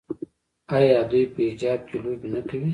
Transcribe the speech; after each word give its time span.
آیا 0.75 0.99
دوی 1.11 1.23
په 1.33 1.41
حجاب 1.49 1.79
کې 1.87 1.95
لوبې 2.03 2.27
نه 2.33 2.41
کوي؟ 2.47 2.69